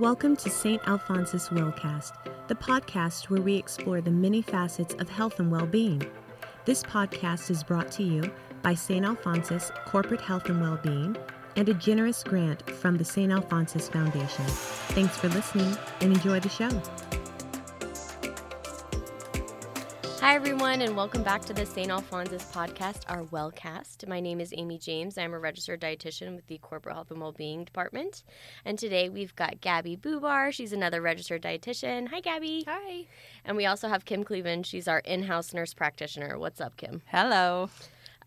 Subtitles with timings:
[0.00, 0.80] Welcome to St.
[0.88, 2.12] Alphonsus Wellcast,
[2.48, 6.02] the podcast where we explore the many facets of health and well being.
[6.64, 8.32] This podcast is brought to you
[8.62, 9.04] by St.
[9.04, 11.18] Alphonsus Corporate Health and Well-Being
[11.56, 13.30] and a generous grant from the St.
[13.30, 14.46] Alphonsus Foundation.
[14.96, 16.70] Thanks for listening and enjoy the show.
[20.20, 21.90] Hi, everyone, and welcome back to the St.
[21.90, 24.06] Alphonsus podcast, our Wellcast.
[24.06, 25.16] My name is Amy James.
[25.16, 28.22] I'm a registered dietitian with the Corporate Health and Wellbeing Department.
[28.66, 30.52] And today we've got Gabbie Bubar.
[30.52, 32.08] She's another registered dietitian.
[32.08, 32.66] Hi, Gabbie.
[32.66, 33.06] Hi.
[33.46, 34.66] And we also have Kim Cleveland.
[34.66, 36.38] She's our in house nurse practitioner.
[36.38, 37.00] What's up, Kim?
[37.06, 37.70] Hello.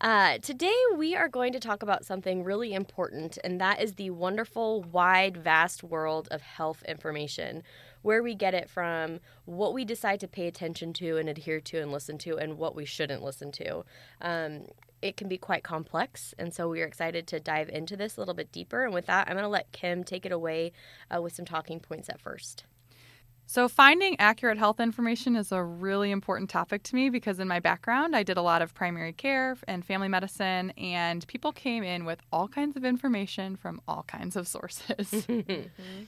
[0.00, 4.10] Uh, today, we are going to talk about something really important, and that is the
[4.10, 7.62] wonderful, wide, vast world of health information
[8.04, 11.80] where we get it from, what we decide to pay attention to and adhere to
[11.80, 13.82] and listen to, and what we shouldn't listen to.
[14.20, 14.66] Um,
[15.00, 18.34] it can be quite complex, and so we're excited to dive into this a little
[18.34, 18.84] bit deeper.
[18.84, 20.72] And with that, I'm going to let Kim take it away
[21.10, 22.64] uh, with some talking points at first.
[23.46, 27.60] So, finding accurate health information is a really important topic to me because, in my
[27.60, 32.04] background, I did a lot of primary care and family medicine, and people came in
[32.06, 35.26] with all kinds of information from all kinds of sources.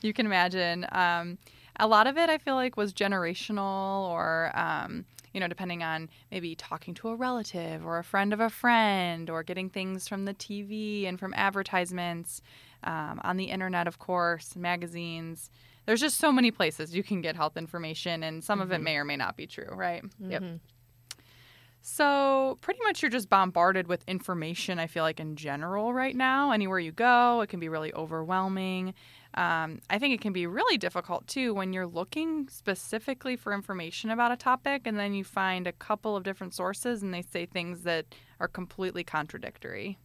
[0.00, 0.86] You can imagine.
[0.92, 1.38] Um,
[1.78, 6.08] a lot of it I feel like was generational or um, you know depending on
[6.30, 10.24] maybe talking to a relative or a friend of a friend or getting things from
[10.24, 12.40] the TV and from advertisements
[12.84, 15.50] um, on the internet of course magazines
[15.84, 18.62] there's just so many places you can get health information and some mm-hmm.
[18.64, 18.84] of it mm-hmm.
[18.84, 20.30] may or may not be true right mm-hmm.
[20.30, 20.42] yep
[21.88, 26.50] so, pretty much you're just bombarded with information, I feel like, in general, right now.
[26.50, 28.92] Anywhere you go, it can be really overwhelming.
[29.36, 34.10] Um, I think it can be really difficult too when you're looking specifically for information
[34.10, 37.44] about a topic and then you find a couple of different sources and they say
[37.44, 38.06] things that
[38.40, 39.98] are completely contradictory.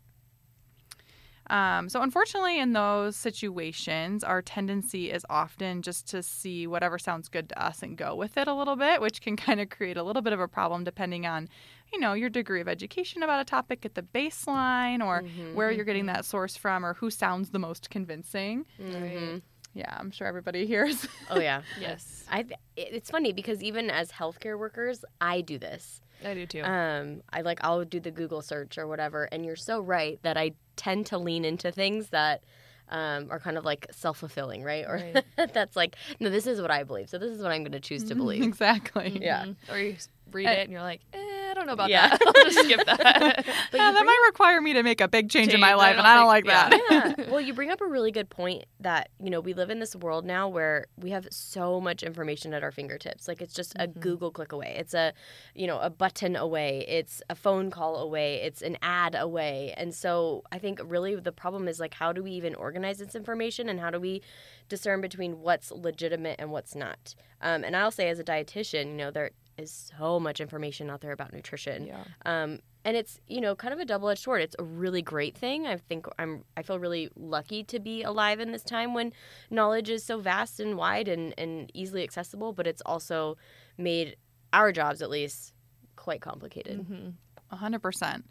[1.52, 7.28] Um, so, unfortunately, in those situations, our tendency is often just to see whatever sounds
[7.28, 9.98] good to us and go with it a little bit, which can kind of create
[9.98, 11.50] a little bit of a problem depending on,
[11.92, 15.72] you know, your degree of education about a topic at the baseline or mm-hmm, where
[15.72, 16.16] you're getting mm-hmm.
[16.16, 18.66] that source from or who sounds the most convincing.
[18.80, 19.38] Mm-hmm.
[19.74, 21.08] Yeah, I'm sure everybody hears.
[21.30, 22.26] oh yeah, yes.
[22.30, 22.46] I.
[22.76, 26.02] It's funny because even as healthcare workers, I do this.
[26.26, 26.62] I do too.
[26.62, 30.38] Um, I like I'll do the Google search or whatever, and you're so right that
[30.38, 32.44] I tend to lean into things that
[32.92, 34.86] um, are kind of like self fulfilling, right?
[34.86, 35.26] Or right.
[35.54, 37.80] that's like, no, this is what I believe, so this is what I'm going to
[37.80, 38.44] choose to believe.
[38.52, 39.18] exactly.
[39.22, 39.46] Yeah.
[39.46, 39.74] Mm-hmm.
[39.74, 39.96] Or you
[40.32, 41.31] read it and you're like, eh, I
[41.62, 42.10] don't know about yeah.
[42.10, 42.22] that.
[42.26, 42.98] I'll just skip that.
[43.46, 43.46] but
[43.78, 46.06] yeah, that might require me to make a big change, change in my life, and
[46.06, 46.80] I don't like that.
[46.90, 47.14] Yeah.
[47.30, 49.96] well, you bring up a really good point that you know we live in this
[49.96, 53.28] world now where we have so much information at our fingertips.
[53.28, 54.00] Like it's just a mm-hmm.
[54.00, 54.76] Google click away.
[54.78, 55.14] It's a
[55.56, 56.86] you know a button away.
[56.88, 58.42] It's a phone call away.
[58.42, 59.74] It's an ad away.
[59.78, 63.16] And so I think really the problem is like how do we even organize this
[63.16, 64.22] information and how do we
[64.70, 67.14] discern between what's legitimate and what's not.
[67.42, 71.02] Um, and I'll say, as a dietitian, you know, there is so much information out
[71.02, 71.86] there about nutrition.
[71.86, 72.04] Yeah.
[72.26, 74.42] Um, and it's you know kind of a double-edged sword.
[74.42, 75.68] It's a really great thing.
[75.68, 79.14] I think I'm I feel really lucky to be alive in this time when
[79.50, 82.54] knowledge is so vast and wide and and easily accessible.
[82.54, 83.38] But it's also
[83.78, 84.18] made
[84.54, 85.54] our jobs, at least,
[85.96, 86.80] quite complicated.
[86.80, 87.10] Mm-hmm.
[87.56, 88.24] 100%.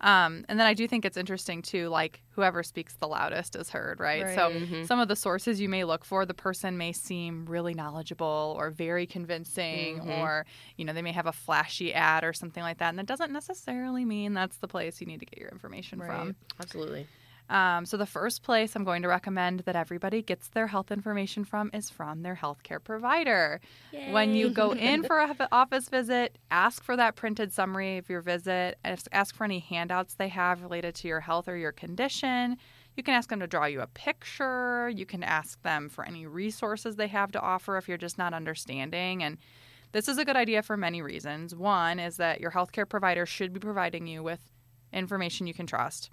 [0.00, 3.70] Um, and then I do think it's interesting too, like whoever speaks the loudest is
[3.70, 4.24] heard, right?
[4.24, 4.34] right.
[4.34, 4.84] So mm-hmm.
[4.84, 8.70] some of the sources you may look for, the person may seem really knowledgeable or
[8.70, 10.10] very convincing, mm-hmm.
[10.10, 13.06] or you know they may have a flashy ad or something like that, and that
[13.06, 16.08] doesn't necessarily mean that's the place you need to get your information right.
[16.08, 16.36] from.
[16.60, 17.06] Absolutely.
[17.50, 21.44] Um, so, the first place I'm going to recommend that everybody gets their health information
[21.44, 23.60] from is from their healthcare provider.
[23.92, 24.12] Yay.
[24.12, 28.20] When you go in for an office visit, ask for that printed summary of your
[28.20, 28.78] visit,
[29.12, 32.56] ask for any handouts they have related to your health or your condition.
[32.96, 34.90] You can ask them to draw you a picture.
[34.90, 38.34] You can ask them for any resources they have to offer if you're just not
[38.34, 39.22] understanding.
[39.22, 39.38] And
[39.92, 41.54] this is a good idea for many reasons.
[41.54, 44.40] One is that your healthcare provider should be providing you with
[44.92, 46.10] information you can trust.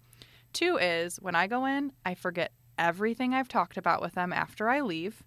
[0.55, 4.69] Two is when I go in, I forget everything I've talked about with them after
[4.69, 5.21] I leave.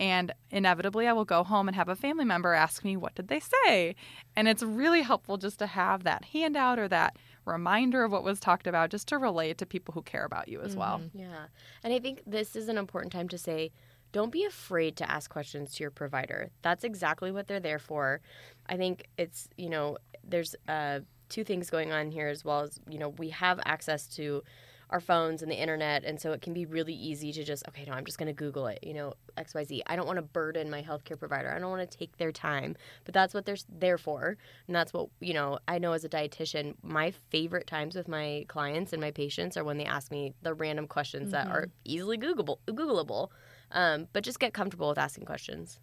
[0.00, 3.28] And inevitably, I will go home and have a family member ask me, What did
[3.28, 3.94] they say?
[4.34, 8.40] And it's really helpful just to have that handout or that reminder of what was
[8.40, 10.80] talked about, just to relate to people who care about you as mm-hmm.
[10.80, 11.00] well.
[11.14, 11.46] Yeah.
[11.84, 13.70] And I think this is an important time to say,
[14.10, 16.50] don't be afraid to ask questions to your provider.
[16.62, 18.20] That's exactly what they're there for.
[18.66, 22.80] I think it's, you know, there's uh, two things going on here as well as,
[22.88, 24.42] you know, we have access to
[24.92, 27.84] our phones and the internet and so it can be really easy to just okay
[27.86, 30.70] no i'm just going to google it you know xyz i don't want to burden
[30.70, 33.98] my healthcare provider i don't want to take their time but that's what they're there
[33.98, 34.36] for
[34.66, 38.44] and that's what you know i know as a dietitian my favorite times with my
[38.48, 41.48] clients and my patients are when they ask me the random questions mm-hmm.
[41.48, 43.28] that are easily googleable googleable
[43.72, 45.80] Um, but just get comfortable with asking questions.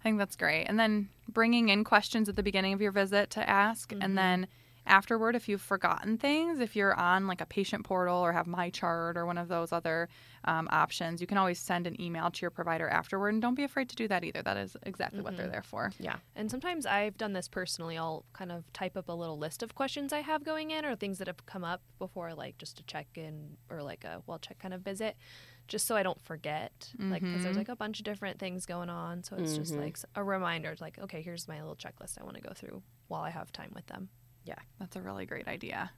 [0.00, 0.64] I think that's great.
[0.64, 4.02] And then bringing in questions at the beginning of your visit to ask, Mm-hmm.
[4.02, 4.48] and then
[4.90, 8.68] afterward, if you've forgotten things, if you're on like a patient portal or have My
[8.70, 10.08] Chart or one of those other
[10.44, 13.30] um, options, you can always send an email to your provider afterward.
[13.34, 14.42] And don't be afraid to do that either.
[14.42, 15.52] That is exactly what they're Mm-hmm.
[15.52, 15.92] there for.
[15.98, 16.16] Yeah.
[16.34, 17.96] And sometimes I've done this personally.
[17.96, 20.96] I'll kind of type up a little list of questions I have going in or
[20.96, 24.38] things that have come up before, like just a check in or like a well
[24.38, 25.16] check kind of visit,
[25.68, 26.90] just so I don't forget.
[26.98, 29.22] Like, because there's like a bunch of different things going on.
[29.22, 32.36] So it's just like a reminder, it's like, okay, here's my little checklist I want
[32.36, 34.08] to go through while I have time with them.
[34.78, 35.90] That's a really great idea.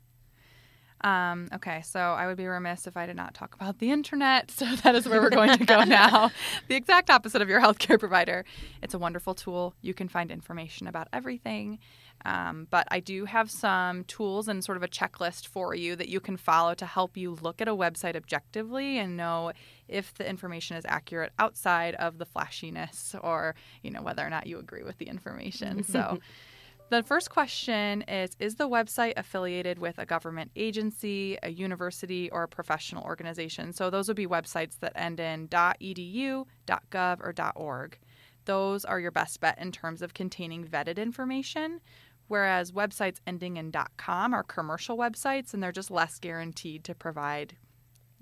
[1.04, 4.52] Um, okay, so I would be remiss if I did not talk about the internet.
[4.62, 6.30] So that is where we're going to go now.
[6.68, 8.44] the exact opposite of your healthcare provider.
[8.80, 9.74] It's a wonderful tool.
[9.80, 11.80] You can find information about everything.
[12.24, 16.08] Um, but I do have some tools and sort of a checklist for you that
[16.08, 19.50] you can follow to help you look at a website objectively and know
[19.88, 24.46] if the information is accurate outside of the flashiness or, you know, whether or not
[24.46, 25.82] you agree with the information.
[25.82, 26.20] So
[26.92, 32.42] the first question is Is the website affiliated with a government agency, a university, or
[32.42, 33.72] a professional organization?
[33.72, 37.98] So those would be websites that end in .edu, .gov, or .org.
[38.44, 41.80] Those are your best bet in terms of containing vetted information,
[42.28, 47.56] whereas websites ending in .com are commercial websites and they're just less guaranteed to provide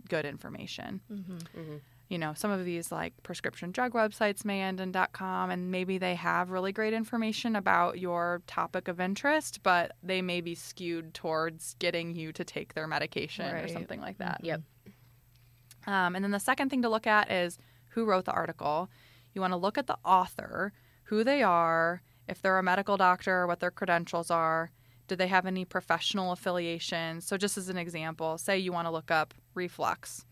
[0.09, 1.77] good information mm-hmm, mm-hmm.
[2.11, 5.97] You know, some of these like prescription drug websites may end in .com and maybe
[5.97, 11.15] they have really great information about your topic of interest, but they may be skewed
[11.15, 14.41] towards getting you to take their medication or something like that.
[14.43, 14.61] Yep.
[15.87, 17.59] Um, and then the second thing to look at is
[17.91, 18.91] who wrote the article.
[19.33, 20.73] You want to look at the author,
[21.05, 24.73] who they are, if they're a medical doctor, what their credentials are.
[25.07, 27.25] Do they have any professional affiliations?
[27.25, 30.25] So, just as an example, say you want to look up reflux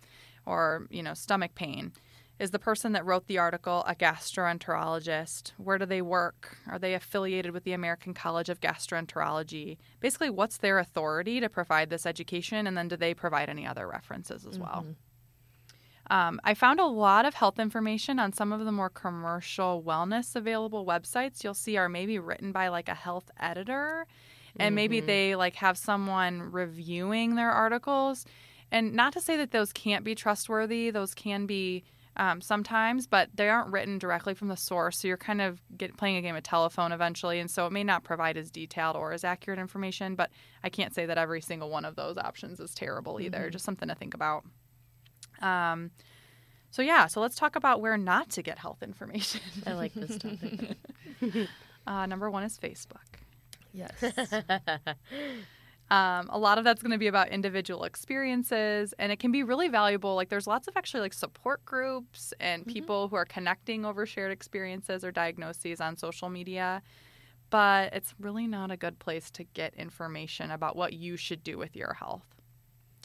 [0.49, 1.93] or you know stomach pain.
[2.39, 5.53] Is the person that wrote the article a gastroenterologist?
[5.57, 6.57] Where do they work?
[6.69, 9.77] Are they affiliated with the American College of Gastroenterology?
[9.99, 12.69] Basically, what's their authority to provide this education?
[12.69, 14.87] And then do they provide any other references as well?
[16.11, 20.37] Um, I found a lot of health information on some of the more commercial wellness
[20.37, 21.45] available websites.
[21.45, 24.07] You'll see are maybe written by like a health editor,
[24.59, 28.25] and maybe they like have someone reviewing their articles.
[28.71, 31.85] And not to say that those can't be trustworthy; those can be
[32.19, 34.99] um, sometimes, but they aren't written directly from the source.
[34.99, 37.85] So you're kind of get, playing a game of telephone eventually, and so it may
[37.85, 40.17] not provide as detailed or as accurate information.
[40.17, 40.31] But
[40.63, 43.51] I can't say that every single one of those options is terrible either.
[43.51, 44.45] Just something to think about.
[45.41, 45.93] Um,
[46.71, 49.41] so yeah, so let's talk about where not to get health information.
[49.67, 50.77] I like this topic.
[51.87, 52.99] Uh, number one is Facebook.
[53.73, 54.05] Yes.
[55.91, 59.43] Um, a lot of that's going to be about individual experiences, and it can be
[59.43, 60.15] really valuable.
[60.17, 64.31] Like, there's lots of actually like support groups and people who are connecting over shared
[64.31, 66.83] experiences or diagnoses on social media.
[67.51, 71.57] But it's really not a good place to get information about what you should do
[71.57, 72.27] with your health.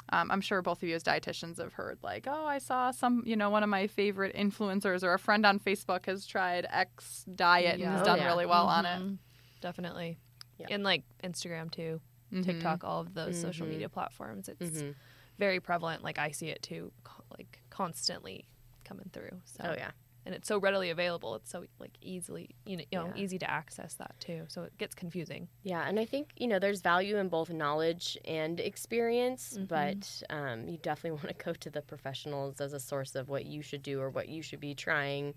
[0.10, 3.24] Um, I'm sure both of you as dietitians have heard, like, oh, I saw some,
[3.26, 7.24] you know, one of my favorite influencers or a friend on Facebook has tried X
[7.34, 7.92] diet and Yeah.
[7.94, 8.26] has Oh, done yeah.
[8.28, 9.00] really well on it.
[9.02, 9.18] Mhm.
[9.62, 10.20] Definitely.
[10.58, 10.68] Yeah.
[10.72, 12.02] And like Instagram too,
[12.34, 12.44] Mhm.
[12.46, 13.70] TikTok, all of those social Mhm.
[13.72, 14.50] media platforms.
[14.50, 14.96] It's Mhm.
[15.38, 16.04] very prevalent.
[16.04, 18.46] Like I see it too, co- like constantly
[18.84, 19.42] coming through.
[19.46, 19.92] So Oh yeah.
[20.26, 21.36] and it's so readily available.
[21.36, 23.22] It's so like easily, you know, you know, Yeah.
[23.22, 24.46] easy to access that too.
[24.48, 25.50] So it gets confusing.
[25.64, 29.68] Yeah, and I think you know there's value in both knowledge and experience, Mhm.
[29.68, 33.46] but um, you definitely want to go to the professionals as a source of what
[33.46, 35.36] you should do or what you should be trying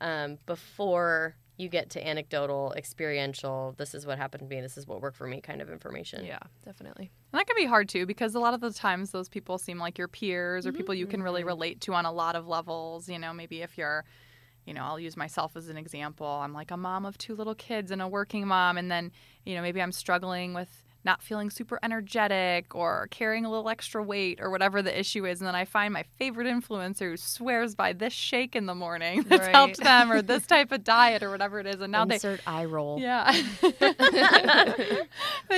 [0.00, 3.74] um, before you get to anecdotal, experiential.
[3.76, 4.60] This is what happened to me.
[4.60, 5.40] This is what worked for me.
[5.40, 6.24] Kind of information.
[6.24, 7.10] Yeah, definitely.
[7.32, 9.78] And that can be hard too because a lot of the times those people seem
[9.78, 10.76] like your peers or Mm-hmm.
[10.78, 13.08] people you can really relate to on a lot of levels.
[13.08, 14.04] You know, maybe if you're,
[14.64, 16.26] you know, I'll use myself as an example.
[16.26, 18.78] I'm like a mom of two little kids and a working mom.
[18.78, 19.12] And then,
[19.44, 24.02] you know, maybe I'm struggling with not feeling super energetic or carrying a little extra
[24.02, 25.40] weight or whatever the issue is.
[25.40, 29.22] And then I find my favorite influencer who swears by this shake in the morning
[29.28, 29.54] that's Right.
[29.54, 31.80] helped them or this type of diet or whatever it is.
[31.80, 33.00] And now they Insert eye roll.
[33.00, 33.32] yeah.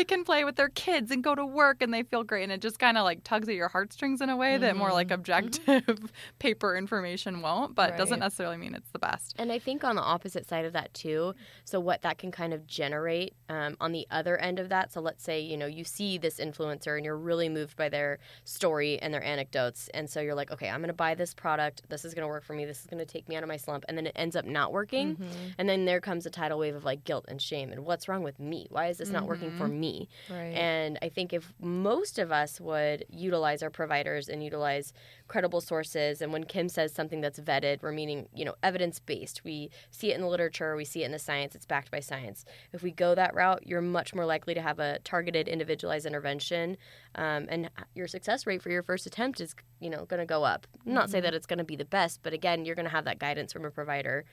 [0.04, 2.42] they can play with their kids and go to work and they feel great.
[2.42, 4.92] And it just kind of like tugs at your heartstrings in a way that more
[4.92, 9.34] like objective paper information won't, but doesn't necessarily mean it's the best.
[9.38, 11.34] And I think on the opposite side of that too,
[11.64, 14.92] so what that can kind of generate um, on the other end of that.
[14.92, 18.18] So let's say you know, you see this influencer and you're really moved by their
[18.44, 19.88] story and their anecdotes.
[19.94, 21.82] And so you're like, okay, I'm going to buy this product.
[21.88, 22.66] This is going to work for me.
[22.66, 23.84] This is going to take me out of my slump.
[23.88, 25.16] And then it ends up not working.
[25.16, 25.25] Mm-hmm.
[25.56, 27.73] And then there comes a tidal wave of like guilt and shame.
[27.73, 28.66] And what's wrong with me?
[28.68, 29.80] Why is this not working for Mm-hmm.
[29.94, 30.08] Me?
[30.30, 30.54] Right.
[30.54, 34.92] And I think if most of us would utilize our providers and utilize
[35.28, 39.42] credible sources, and when Kim says something that's vetted, we're meaning, you know, evidence based.
[39.44, 42.00] We see it in the literature, we see it in the science, it's backed by
[42.00, 42.44] science.
[42.72, 46.76] If we go that route, you're much more likely to have a targeted, individualized intervention,
[47.14, 50.44] um, and your success rate for your first attempt is, you know, going to go
[50.44, 50.66] up.
[50.84, 53.04] Not say that it's going to be the best, but again, you're going to have
[53.04, 54.24] that guidance from a provider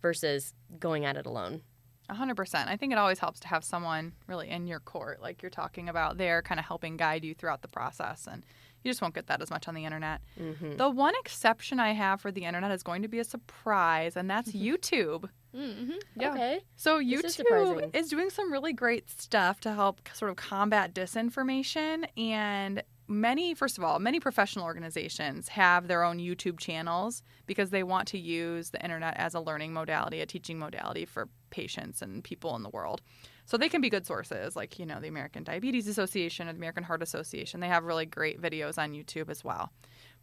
[0.00, 1.62] versus going at it alone.
[2.10, 2.68] A hundred percent.
[2.68, 5.88] I think it always helps to have someone really in your court, like you're talking
[5.88, 8.26] about there, kind of helping guide you throughout the process.
[8.30, 8.42] And
[8.82, 10.20] you just won't get that as much on the internet.
[10.40, 10.76] Mm-hmm.
[10.76, 14.28] The one exception I have for the internet is going to be a surprise, and
[14.28, 15.28] that's YouTube.
[15.54, 15.92] mm-hmm.
[16.16, 16.32] Yeah.
[16.32, 16.60] Okay.
[16.76, 22.06] So YouTube is is doing some really great stuff to help sort of combat disinformation
[22.16, 27.82] and many first of all many professional organizations have their own YouTube channels because they
[27.82, 32.22] want to use the internet as a learning modality, a teaching modality for patients and
[32.22, 33.02] people in the world.
[33.46, 36.58] So they can be good sources like, you know, the American Diabetes Association or the
[36.58, 37.58] American Heart Association.
[37.58, 39.72] They have really great videos on YouTube as well.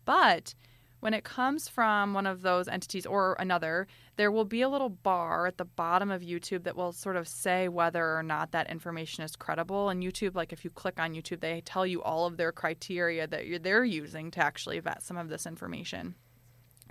[0.06, 0.56] But
[1.00, 4.90] when it comes from one of those entities or another, there will be a little
[4.90, 8.70] bar at the bottom of YouTube that will sort of say whether or not that
[8.70, 9.90] information is credible.
[9.90, 13.28] And YouTube, like if you click on YouTube, they tell you all of their criteria
[13.28, 16.16] that they're using to actually vet some of this information.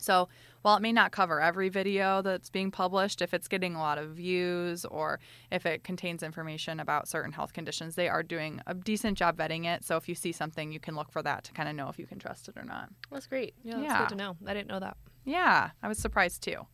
[0.00, 0.28] So
[0.62, 3.98] while it may not cover every video that's being published, if it's getting a lot
[3.98, 8.74] of views or if it contains information about certain health conditions, they are doing a
[8.74, 9.84] decent job vetting it.
[9.84, 11.98] So if you see something, you can look for that to kind of know if
[11.98, 12.88] you can trust it or not.
[13.10, 13.54] That's great.
[13.62, 13.98] Yeah, that's Yeah.
[14.00, 14.36] good to know.
[14.46, 14.96] I didn't know that.
[15.24, 16.66] Yeah, I was surprised too.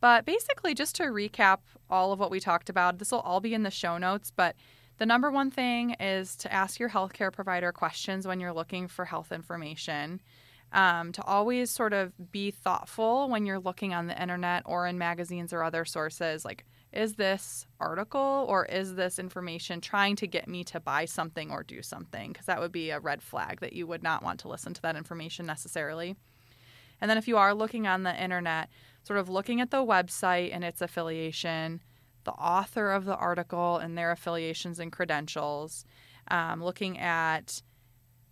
[0.00, 3.54] But basically, just to recap all of what we talked about, this will all be
[3.54, 4.30] in the show notes.
[4.30, 4.54] But
[4.98, 9.06] the number one thing is to ask your healthcare provider questions when you're looking for
[9.06, 10.20] health information.
[10.74, 14.98] Um, to always sort of be thoughtful when you're looking on the internet or in
[14.98, 16.44] magazines or other sources.
[16.44, 21.52] Like, is this article or is this information trying to get me to buy something
[21.52, 22.32] or do something?
[22.32, 24.82] Because that would be a red flag that you would not want to listen to
[24.82, 26.16] that information necessarily.
[27.00, 28.68] And then if you are looking on the internet,
[29.04, 31.82] sort of looking at the website and its affiliation,
[32.24, 35.84] the author of the article and their affiliations and credentials,
[36.28, 37.62] um, looking at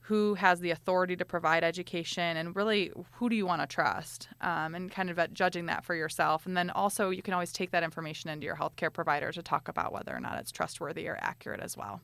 [0.07, 4.29] who has the authority to provide education and really who do you want to trust
[4.41, 6.45] um, and kind of at judging that for yourself.
[6.45, 9.69] And then also you can always take that information into your healthcare provider to talk
[9.69, 12.01] about whether or not it's trustworthy or accurate as well.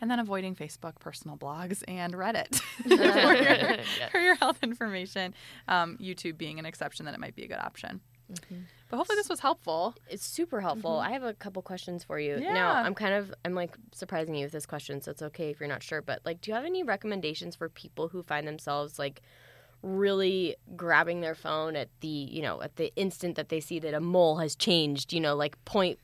[0.00, 3.86] And then avoiding facebook personal blogs and reddit for, your, Yes.
[4.10, 5.32] for your health information
[5.66, 8.00] um, youtube being an exception that it might be a good option
[8.32, 8.60] Mm-hmm.
[8.88, 10.92] but hopefully this was helpful It's super helpful.
[10.92, 11.08] Mm-hmm.
[11.08, 12.40] I have a couple questions for you.
[12.40, 12.82] Now, Yeah.
[12.82, 15.68] I'm kind of I'm like surprising you with this question, so it's okay if you're
[15.68, 19.20] not sure, but like do you have any recommendations for people who find themselves like
[19.82, 23.92] really grabbing their phone at the, you know, at the instant that they see that
[23.94, 25.98] a mole has changed, you know, like point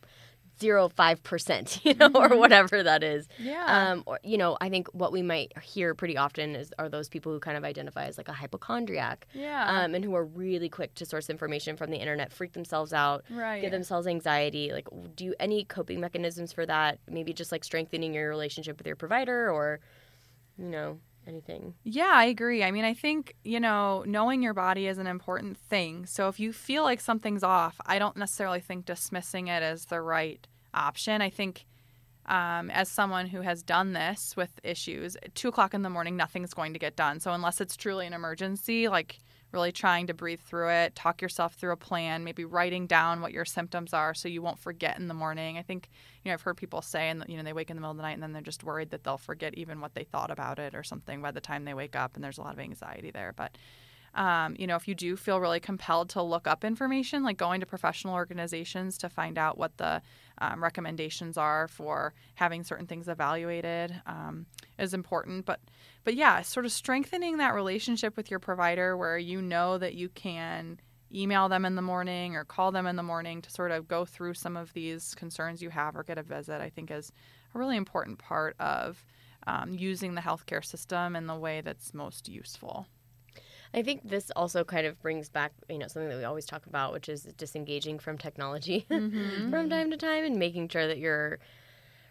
[0.61, 3.26] zero five percent, you know, or whatever that is.
[3.38, 6.88] yeah Um, or you know, I think what we might hear pretty often is are
[6.88, 10.25] those people who kind of identify as like a hypochondriac, yeah um, and who are
[10.25, 14.73] really quick to source information from the internet, freak themselves out, right give themselves anxiety.
[14.73, 16.99] Like, do you any coping mechanisms for that?
[17.09, 19.81] Maybe just like strengthening your relationship with your provider, or
[20.59, 21.74] you know, anything.
[21.84, 22.62] Yeah, I agree.
[22.64, 26.06] I mean, I think, you know, knowing your body is an important thing.
[26.06, 30.00] So if you feel like something's off, I don't necessarily think dismissing it as the
[30.00, 31.22] right option.
[31.22, 31.66] I think
[32.26, 36.54] um, as someone who has done this with issues, two o'clock in the morning, nothing's
[36.54, 37.20] going to get done.
[37.20, 39.18] So unless it's truly an emergency, like
[39.52, 43.33] really trying to breathe through it, talk yourself through a plan, maybe writing down what
[43.33, 45.59] your symptoms are so you won't forget in the morning.
[45.59, 45.88] I think,
[46.23, 47.97] you know, I've heard people say, and you know, they wake in the middle of
[47.97, 50.59] the night and then they're just worried that they'll forget even what they thought about
[50.59, 53.11] it or something by the time they wake up, and there's a lot of anxiety
[53.11, 53.33] there.
[53.37, 53.57] But
[54.14, 57.61] um, you know, if you do feel really compelled to look up information, like going
[57.61, 60.02] to professional organizations to find out what the
[60.38, 64.47] um, recommendations are for having certain things evaluated um,
[64.79, 65.47] is important.
[65.47, 65.61] But,
[66.02, 70.09] but yeah, sort of strengthening that relationship with your provider where you know that you
[70.09, 70.81] can
[71.12, 74.05] email them in the morning or call them in the morning to sort of go
[74.05, 77.12] through some of these concerns you have or get a visit, I think is
[77.55, 79.05] a really important part of
[79.47, 82.87] um, using the healthcare system in the way that's most useful.
[83.72, 86.66] I think this also kind of brings back, you know, something that we always talk
[86.66, 91.38] about, which is disengaging from technology from time to time and making sure that you're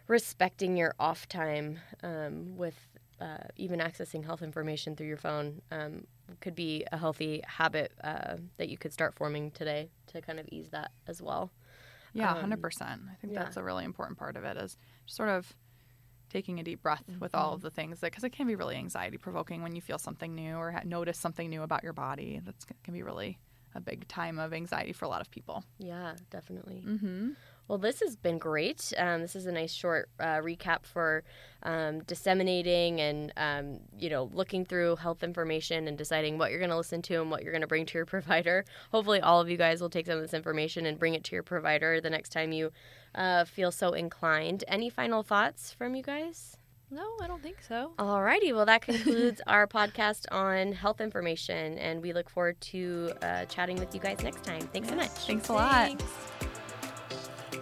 [0.08, 2.76] respecting your off time um, with
[3.22, 6.06] uh, even accessing health information through your phone um,
[6.40, 10.48] could be a healthy habit uh, that you could start forming today to kind of
[10.52, 11.52] ease that as well.
[12.14, 13.02] Yeah, Um, hundred percent.
[13.12, 13.44] I think yeah.
[13.44, 15.54] that's a really important part of it is sort of
[16.30, 18.76] taking a deep breath with all of the things that because it can be really
[18.76, 22.42] anxiety provoking when you feel something new or ha- notice something new about your body.
[22.44, 23.40] That's can be really
[23.76, 25.64] a big time of anxiety for a lot of people.
[25.78, 26.84] Yeah, definitely.
[26.88, 27.30] Mm-hmm.
[27.68, 28.92] Well, this has been great.
[28.98, 31.24] Um, this is a nice short uh, recap for
[31.62, 36.72] um, disseminating and um, you know looking through health information and deciding what you're going
[36.72, 38.66] to listen to and what you're going to bring to your provider.
[38.92, 41.36] Hopefully, all of you guys will take some of this information and bring it to
[41.36, 42.72] your provider the next time you
[43.16, 44.64] uh, feel so inclined.
[44.68, 46.58] Any final thoughts from you guys?
[46.92, 47.92] No, I don't think so.
[48.00, 48.52] All righty.
[48.52, 53.78] well, that concludes our podcast on health information, and we look forward to uh, chatting
[53.78, 54.62] with you guys next time.
[54.74, 55.10] Thanks so much.
[55.10, 56.02] Thanks a lot.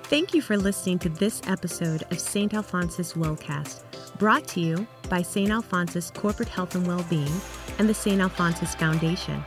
[0.06, 2.54] Thank you for listening to this episode of St.
[2.54, 3.84] Alphonsus Wellcast,
[4.18, 5.52] brought to you by St.
[5.52, 7.42] Alphonsus Corporate Health and Wellbeing
[7.80, 8.22] and the St.
[8.22, 9.44] Alphonsus Foundation.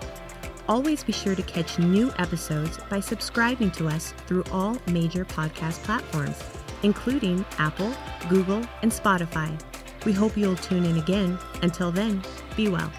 [0.71, 5.83] Always be sure to catch new episodes by subscribing to us through all major podcast
[5.83, 6.41] platforms,
[6.85, 7.93] including Apple,
[8.29, 9.61] Google, and Spotify.
[10.07, 11.37] We hope you'll tune in again.
[11.63, 12.23] Until then,
[12.57, 12.93] be well.